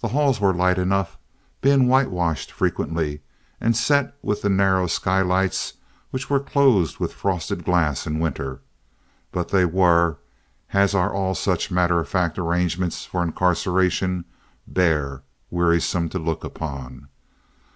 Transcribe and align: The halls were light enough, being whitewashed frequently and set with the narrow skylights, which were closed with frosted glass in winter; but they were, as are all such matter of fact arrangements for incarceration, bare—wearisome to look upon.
The 0.00 0.06
halls 0.14 0.40
were 0.40 0.54
light 0.54 0.78
enough, 0.78 1.18
being 1.60 1.88
whitewashed 1.88 2.52
frequently 2.52 3.20
and 3.60 3.76
set 3.76 4.14
with 4.22 4.42
the 4.42 4.48
narrow 4.48 4.86
skylights, 4.86 5.72
which 6.12 6.30
were 6.30 6.38
closed 6.38 7.00
with 7.00 7.12
frosted 7.12 7.64
glass 7.64 8.06
in 8.06 8.20
winter; 8.20 8.60
but 9.32 9.48
they 9.48 9.64
were, 9.64 10.18
as 10.72 10.94
are 10.94 11.12
all 11.12 11.34
such 11.34 11.68
matter 11.68 11.98
of 11.98 12.08
fact 12.08 12.38
arrangements 12.38 13.06
for 13.06 13.24
incarceration, 13.24 14.24
bare—wearisome 14.68 16.08
to 16.10 16.18
look 16.20 16.44
upon. 16.44 17.08